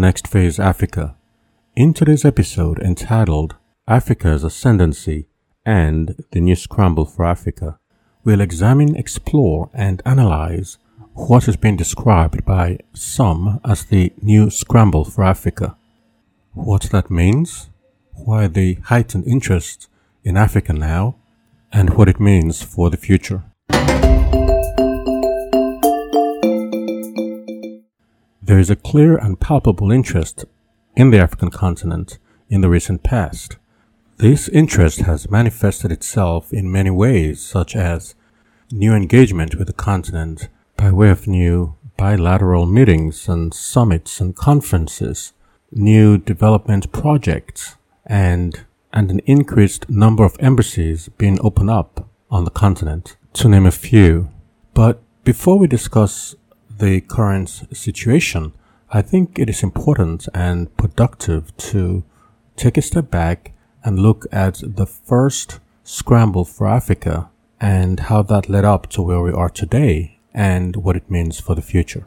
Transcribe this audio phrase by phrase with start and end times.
[0.00, 1.14] Next Phase Africa.
[1.76, 3.56] In today's episode entitled
[3.86, 5.26] Africa's Ascendancy
[5.66, 7.78] and the New Scramble for Africa,
[8.24, 10.78] we'll examine, explore, and analyze
[11.12, 15.76] what has been described by some as the New Scramble for Africa.
[16.54, 17.68] What that means,
[18.24, 19.90] why the heightened interest
[20.24, 21.16] in Africa now,
[21.74, 23.42] and what it means for the future.
[28.50, 30.44] There is a clear and palpable interest
[30.96, 32.18] in the African continent
[32.48, 33.58] in the recent past.
[34.16, 38.16] This interest has manifested itself in many ways, such as
[38.72, 45.32] new engagement with the continent by way of new bilateral meetings and summits and conferences,
[45.70, 52.50] new development projects, and, and an increased number of embassies being opened up on the
[52.50, 54.28] continent, to name a few.
[54.74, 56.34] But before we discuss
[56.80, 58.52] the current situation,
[58.90, 62.02] I think it is important and productive to
[62.56, 63.52] take a step back
[63.84, 69.20] and look at the first scramble for Africa and how that led up to where
[69.20, 72.06] we are today and what it means for the future.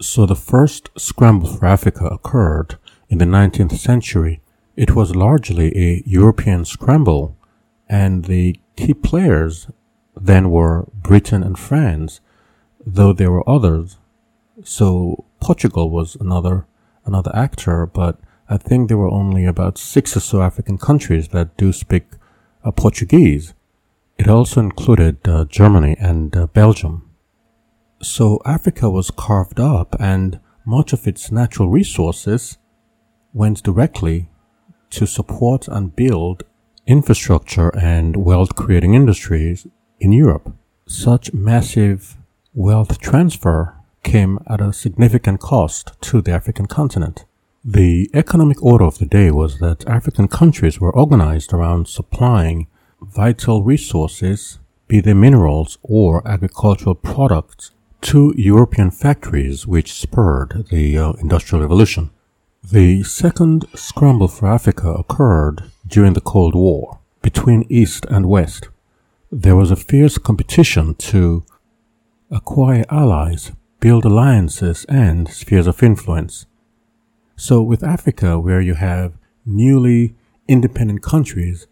[0.00, 2.76] So the first scramble for Africa occurred
[3.08, 4.40] in the 19th century.
[4.76, 7.36] It was largely a European scramble
[7.88, 9.68] and the key players
[10.16, 12.20] then were Britain and France
[12.86, 13.96] though there were others.
[14.64, 16.66] So Portugal was another
[17.04, 21.56] another actor, but I think there were only about six or so African countries that
[21.56, 22.04] do speak
[22.64, 23.54] uh, Portuguese.
[24.18, 27.08] It also included uh, Germany and uh, Belgium.
[28.02, 32.58] So Africa was carved up, and much of its natural resources
[33.32, 34.28] went directly
[34.90, 36.44] to support and build
[36.86, 39.66] infrastructure and wealth creating industries
[39.98, 40.52] in Europe.
[40.86, 42.16] Such massive
[42.54, 47.24] wealth transfer came at a significant cost to the African continent.
[47.64, 52.66] The economic order of the day was that African countries were organized around supplying
[53.00, 54.58] vital resources,
[54.88, 57.70] be they minerals or agricultural products,
[58.02, 62.10] to European factories which spurred the uh, Industrial Revolution.
[62.64, 68.68] The second scramble for Africa occurred during the Cold War between East and West.
[69.30, 71.44] There was a fierce competition to
[72.32, 76.46] acquire allies, build alliances, and spheres of influence.
[77.36, 80.14] So, with Africa, where you have newly
[80.48, 81.66] independent countries,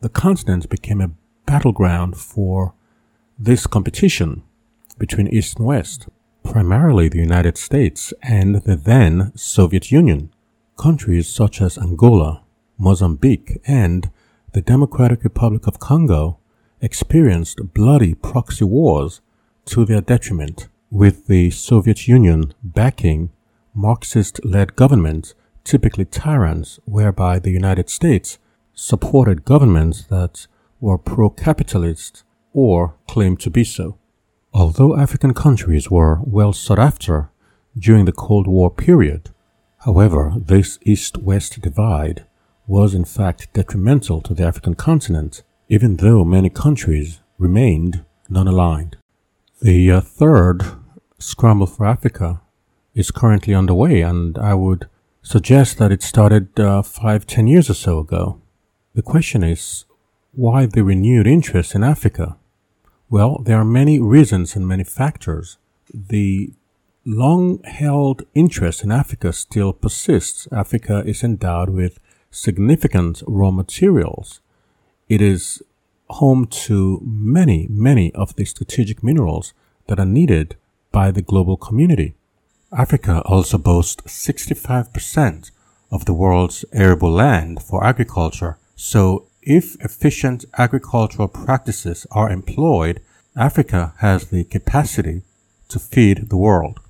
[0.00, 1.10] the continent became a
[1.44, 2.74] battleground for
[3.38, 4.42] this competition
[4.98, 6.08] between East and West,
[6.42, 10.30] primarily the United States and the then Soviet Union.
[10.78, 12.42] Countries such as Angola,
[12.78, 14.10] Mozambique, and
[14.52, 16.38] the Democratic Republic of Congo
[16.80, 19.20] experienced bloody proxy wars
[19.66, 23.30] to their detriment, with the Soviet Union backing
[23.74, 25.34] Marxist led governments,
[25.64, 28.38] typically tyrants, whereby the United States
[28.72, 30.46] supported governments that
[30.80, 33.98] were pro capitalist or claimed to be so.
[34.54, 37.30] Although African countries were well sought after
[37.78, 39.30] during the Cold War period,
[39.84, 42.24] however, this East West divide
[42.66, 48.96] was in fact detrimental to the African continent, even though many countries remained non aligned.
[49.62, 50.64] The uh, third
[51.18, 52.42] Scramble for Africa
[52.94, 54.86] is currently underway, and I would
[55.22, 58.38] suggest that it started uh, five, ten years or so ago.
[58.94, 59.86] The question is,
[60.32, 62.36] why the renewed interest in Africa?
[63.08, 65.56] Well, there are many reasons and many factors.
[65.94, 66.52] The
[67.06, 70.46] long held interest in Africa still persists.
[70.52, 71.98] Africa is endowed with
[72.30, 74.40] significant raw materials.
[75.08, 75.62] It is
[76.08, 79.52] home to many, many of the strategic minerals
[79.86, 80.56] that are needed
[80.92, 82.14] by the global community.
[82.72, 85.50] Africa also boasts 65%
[85.90, 88.58] of the world's arable land for agriculture.
[88.74, 93.00] So if efficient agricultural practices are employed,
[93.36, 95.22] Africa has the capacity
[95.68, 96.80] to feed the world.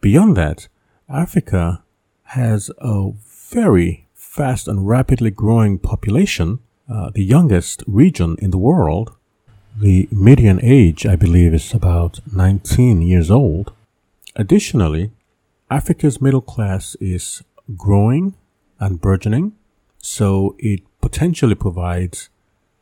[0.00, 0.68] Beyond that,
[1.08, 1.82] Africa
[2.24, 3.12] has a
[3.50, 6.58] very fast and rapidly growing population
[6.88, 9.16] uh, the youngest region in the world.
[9.78, 13.72] The median age, I believe, is about 19 years old.
[14.36, 15.10] Additionally,
[15.70, 17.42] Africa's middle class is
[17.76, 18.34] growing
[18.78, 19.52] and burgeoning,
[19.98, 22.28] so it potentially provides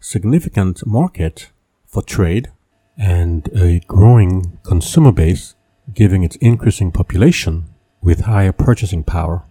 [0.01, 1.51] significant market
[1.87, 2.51] for trade
[2.99, 5.55] and a growing consumer base,
[5.95, 7.65] giving its increasing population
[8.03, 9.45] with higher purchasing power.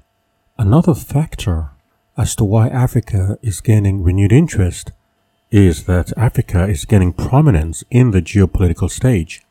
[0.58, 1.72] Another factor
[2.20, 4.92] as to why Africa is gaining renewed interest
[5.52, 9.42] is that Africa is gaining prominence in the geopolitical stage.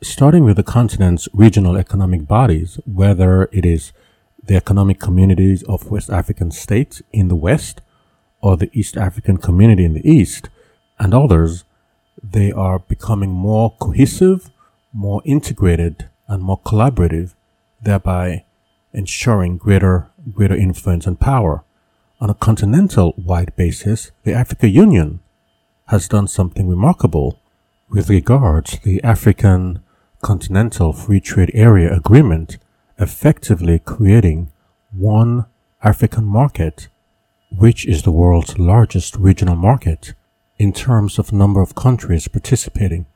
[0.00, 3.92] Starting with the continent's regional economic bodies, whether it is
[4.42, 7.82] the economic communities of West African states in the West
[8.40, 10.48] or the East African community in the East
[10.98, 11.64] and others,
[12.22, 14.50] they are becoming more cohesive,
[14.94, 17.34] more integrated, and more collaborative,
[17.82, 18.44] thereby
[18.94, 21.64] ensuring greater, greater influence and power.
[22.20, 25.20] On a continental wide basis, the Africa Union
[25.86, 27.38] has done something remarkable
[27.88, 29.80] with regards to the African
[30.20, 32.58] Continental Free Trade Area Agreement,
[32.98, 34.50] effectively creating
[34.90, 35.46] one
[35.84, 36.88] African market,
[37.56, 40.14] which is the world's largest regional market
[40.58, 43.06] in terms of number of countries participating.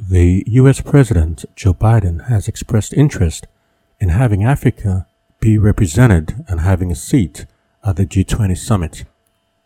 [0.00, 3.46] The US President Joe Biden has expressed interest
[4.00, 5.06] in having Africa
[5.38, 7.46] be represented and having a seat
[7.84, 9.04] at the G20 summit.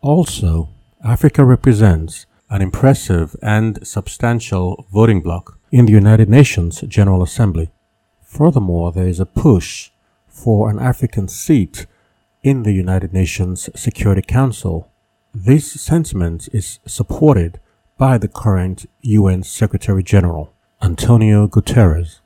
[0.01, 0.69] Also,
[1.03, 7.71] Africa represents an impressive and substantial voting bloc in the United Nations General Assembly.
[8.23, 9.91] Furthermore, there is a push
[10.27, 11.85] for an African seat
[12.43, 14.91] in the United Nations Security Council.
[15.33, 17.59] This sentiment is supported
[17.97, 22.19] by the current UN Secretary General, Antonio Guterres.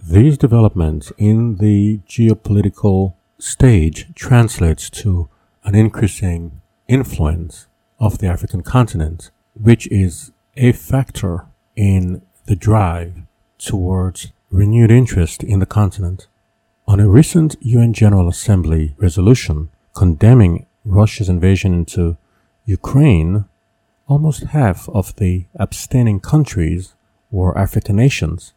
[0.00, 5.28] These developments in the geopolitical stage translates to
[5.64, 7.66] an increasing influence
[7.98, 13.22] of the African continent, which is a factor in the drive
[13.58, 16.26] towards renewed interest in the continent.
[16.86, 22.18] On a recent UN General Assembly resolution condemning Russia's invasion into
[22.66, 23.46] Ukraine,
[24.06, 26.94] almost half of the abstaining countries
[27.30, 28.52] were African nations.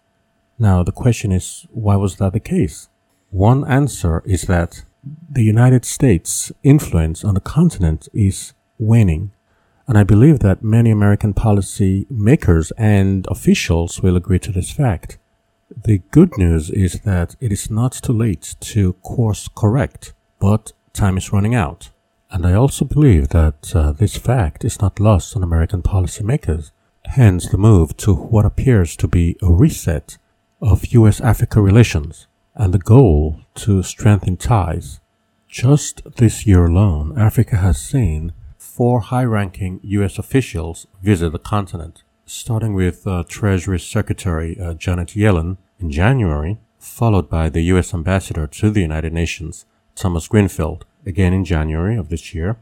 [0.59, 2.89] Now, the question is, why was that the case?
[3.29, 4.83] One answer is that
[5.29, 9.31] the United States' influence on the continent is waning.
[9.87, 15.17] And I believe that many American policy makers and officials will agree to this fact.
[15.69, 21.17] The good news is that it is not too late to course correct, but time
[21.17, 21.91] is running out.
[22.29, 26.71] And I also believe that uh, this fact is not lost on American policymakers.
[27.05, 30.17] Hence the move to what appears to be a reset
[30.61, 32.27] of US Africa relations
[32.57, 34.99] and the goal to strengthen ties.
[35.47, 42.03] Just this year alone, Africa has seen four high ranking US officials visit the continent,
[42.25, 48.47] starting with uh, Treasury Secretary uh, Janet Yellen in January, followed by the US Ambassador
[48.47, 49.65] to the United Nations,
[49.95, 52.57] Thomas Greenfield, again in January of this year,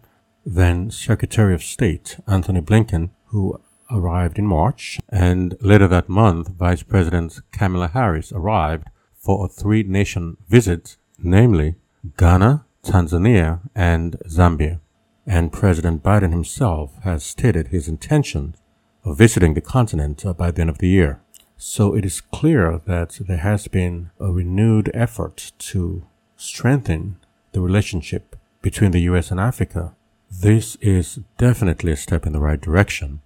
[0.46, 3.60] then Secretary of State Antony Blinken, who
[3.90, 8.88] arrived in March, and later that month, Vice President Kamala Harris arrived
[9.26, 11.76] for a three nation visit, namely
[12.16, 14.80] Ghana, Tanzania, and Zambia.
[15.26, 18.56] And President Biden himself has stated his intention
[19.04, 21.20] of visiting the continent by the end of the year.
[21.58, 26.06] So it is clear that there has been a renewed effort to
[26.38, 27.18] strengthen
[27.54, 29.96] the relationship between the US and Africa.
[30.30, 33.22] This is definitely a step in the right direction.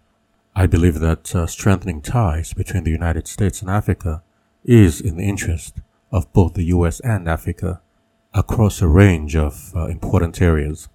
[0.56, 4.24] I believe that uh, strengthening ties between the United States and Africa
[4.63, 5.80] is in the interest
[6.12, 7.82] of both the US and Africa
[8.34, 10.88] across a range of uh, important areas.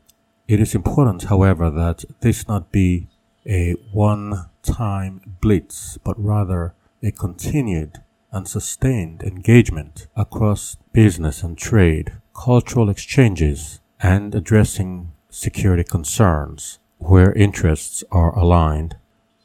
[0.47, 3.09] It is important, however, that this not be
[3.47, 8.03] a one time blitz, but rather a continued
[8.33, 18.03] and sustained engagement across business and trade, cultural exchanges, and addressing security concerns where interests
[18.11, 18.97] are aligned.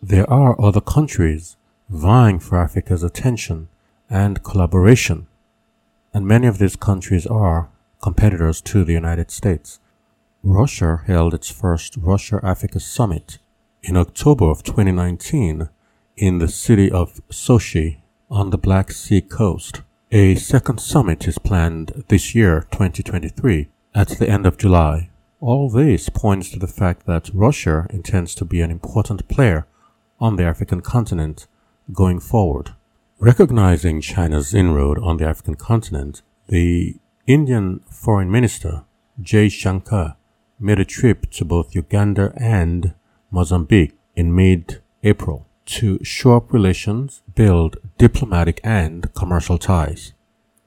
[0.01, 1.55] There are other countries
[1.89, 3.67] vying for Africa's attention
[4.09, 5.27] and collaboration,
[6.13, 7.69] and many of these countries are
[8.01, 9.79] competitors to the United States.
[10.43, 13.39] Russia held its first Russia Africa Summit
[13.83, 15.69] in October of 2019
[16.17, 17.97] in the city of Sochi
[18.29, 19.81] on the Black Sea coast.
[20.11, 25.09] A second summit is planned this year, 2023, at the end of July.
[25.39, 29.67] All this points to the fact that Russia intends to be an important player
[30.19, 31.47] on the African continent
[31.93, 32.73] going forward.
[33.21, 36.95] Recognizing China's inroad on the African continent, the
[37.27, 38.85] Indian Foreign Minister
[39.21, 40.15] Jaishankar
[40.57, 42.93] made a trip to both Uganda and
[43.29, 50.13] Mozambique in mid April to shore up relations, build diplomatic and commercial ties.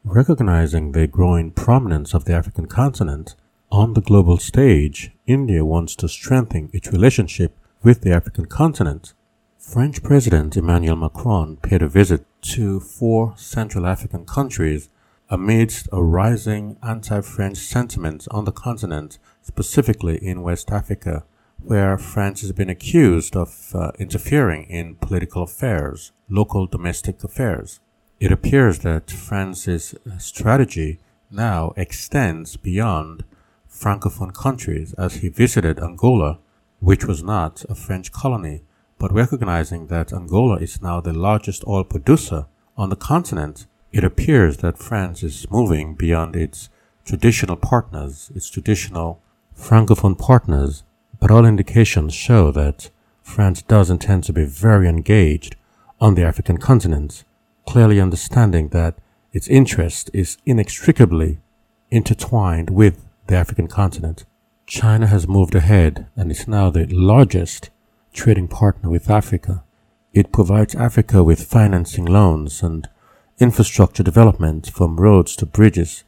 [0.04, 3.34] Recognizing the growing prominence of the African continent
[3.70, 9.14] on the global stage, India wants to strengthen its relationship with the African continent
[9.58, 14.88] French President Emmanuel Macron paid a visit to four Central African countries
[15.30, 21.24] amidst a rising anti-French sentiment on the continent, specifically in West Africa,
[21.62, 27.80] where France has been accused of uh, interfering in political affairs, local domestic affairs.
[28.20, 30.98] It appears that France's strategy
[31.30, 33.24] now extends beyond
[33.70, 36.38] Francophone countries as he visited Angola,
[36.80, 38.62] which was not a French colony,
[39.02, 44.58] but recognizing that Angola is now the largest oil producer on the continent, it appears
[44.58, 46.68] that France is moving beyond its
[47.04, 49.20] traditional partners, its traditional
[49.58, 50.84] Francophone partners,
[51.18, 52.90] but all indications show that
[53.24, 55.56] France does intend to be very engaged
[56.00, 57.24] on the African continent,
[57.66, 58.94] clearly understanding that
[59.32, 61.40] its interest is inextricably
[61.90, 64.24] intertwined with the African continent.
[64.64, 67.70] China has moved ahead and is now the largest
[68.12, 69.64] trading partner with Africa.
[70.12, 72.88] It provides Africa with financing loans and
[73.38, 76.04] infrastructure development from roads to bridges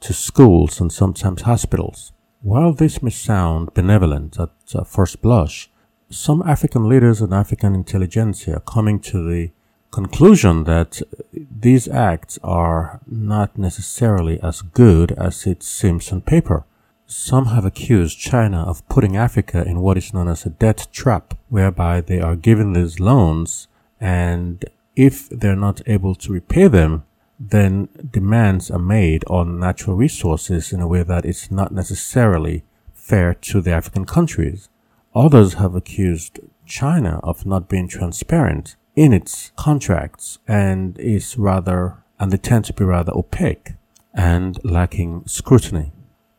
[0.00, 2.12] to schools and sometimes hospitals.
[2.42, 4.50] While this may sound benevolent at
[4.86, 5.70] first blush,
[6.10, 9.50] some African leaders and African intelligentsia are coming to the
[9.90, 11.00] conclusion that
[11.32, 16.64] these acts are not necessarily as good as it seems on paper.
[17.06, 21.34] Some have accused China of putting Africa in what is known as a debt trap,
[21.48, 23.68] whereby they are given these loans
[24.00, 24.64] and
[24.96, 27.04] if they're not able to repay them,
[27.38, 33.34] then demands are made on natural resources in a way that is not necessarily fair
[33.34, 34.68] to the African countries.
[35.14, 42.30] Others have accused China of not being transparent in its contracts and is rather, and
[42.30, 43.72] they tend to be rather opaque
[44.14, 45.92] and lacking scrutiny.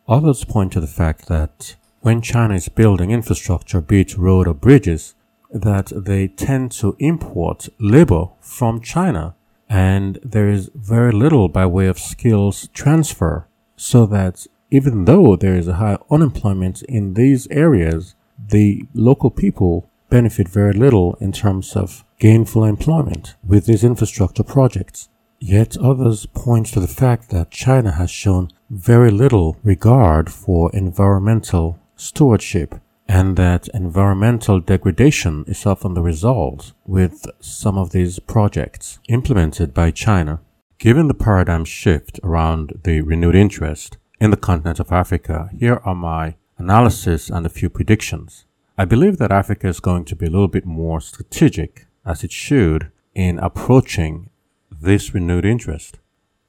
[0.07, 4.53] Others point to the fact that when China is building infrastructure, be it road or
[4.53, 5.15] bridges,
[5.51, 9.35] that they tend to import labor from China
[9.67, 15.55] and there is very little by way of skills transfer so that even though there
[15.55, 21.75] is a high unemployment in these areas, the local people benefit very little in terms
[21.75, 25.09] of gainful employment with these infrastructure projects.
[25.39, 31.79] Yet others point to the fact that China has shown very little regard for environmental
[31.95, 32.75] stewardship
[33.07, 39.91] and that environmental degradation is often the result with some of these projects implemented by
[39.91, 40.41] China.
[40.79, 45.95] Given the paradigm shift around the renewed interest in the continent of Africa, here are
[45.95, 48.45] my analysis and a few predictions.
[48.77, 52.31] I believe that Africa is going to be a little bit more strategic, as it
[52.31, 54.29] should, in approaching
[54.71, 55.99] this renewed interest.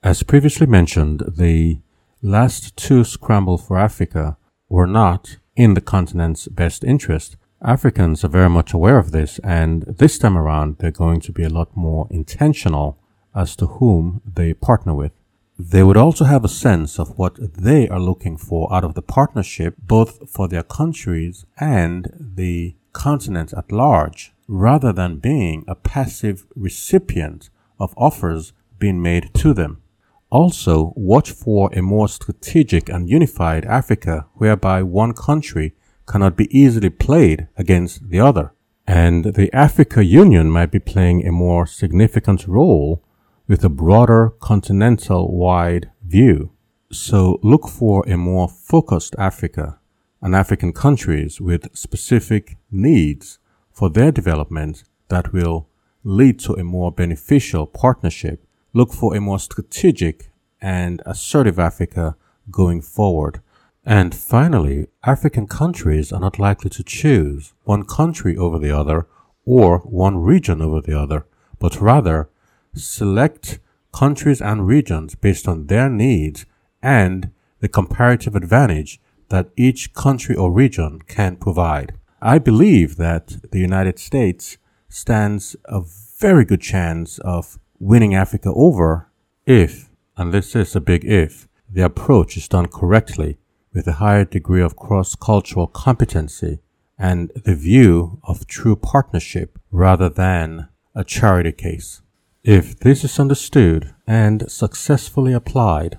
[0.02, 1.78] As previously mentioned, the
[2.22, 4.36] last two scramble for Africa
[4.68, 7.36] were not in the continent's best interest.
[7.62, 11.44] Africans are very much aware of this, and this time around, they're going to be
[11.44, 12.98] a lot more intentional
[13.34, 15.12] as to whom they partner with.
[15.58, 19.02] They would also have a sense of what they are looking for out of the
[19.02, 26.46] partnership, both for their countries and the continent at large, rather than being a passive
[26.54, 29.82] recipient of offers being made to them.
[30.30, 35.74] Also, watch for a more strategic and unified Africa whereby one country
[36.06, 38.52] cannot be easily played against the other.
[38.86, 43.02] And the Africa Union might be playing a more significant role
[43.48, 46.50] with a broader continental wide view.
[46.92, 49.78] So look for a more focused Africa
[50.22, 53.38] and African countries with specific needs
[53.72, 55.68] for their development that will
[56.02, 58.45] lead to a more beneficial partnership
[58.76, 60.30] look for a more strategic
[60.60, 62.14] and assertive Africa
[62.50, 63.40] going forward.
[63.84, 69.06] And finally, African countries are not likely to choose one country over the other
[69.46, 71.24] or one region over the other,
[71.58, 72.28] but rather
[72.74, 73.60] select
[73.94, 76.44] countries and regions based on their needs
[76.82, 77.30] and
[77.60, 81.94] the comparative advantage that each country or region can provide.
[82.20, 85.80] I believe that the United States stands a
[86.18, 89.10] very good chance of winning Africa over
[89.46, 93.38] if, and this is a big if, the approach is done correctly
[93.72, 96.60] with a higher degree of cross-cultural competency
[96.98, 102.00] and the view of true partnership rather than a charity case.
[102.42, 105.98] If this is understood and successfully applied,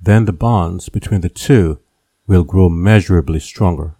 [0.00, 1.80] then the bonds between the two
[2.26, 3.96] will grow measurably stronger.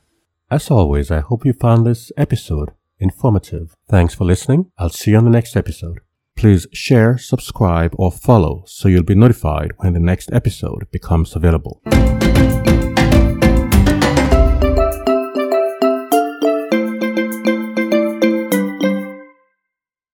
[0.50, 3.74] As always, I hope you found this episode informative.
[3.88, 4.70] Thanks for listening.
[4.78, 6.00] I'll see you on the next episode.
[6.38, 11.80] Please share, subscribe, or follow so you'll be notified when the next episode becomes available.